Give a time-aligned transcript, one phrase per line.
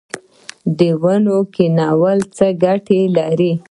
[0.77, 3.51] د ونو کینول څه ګټه لري؟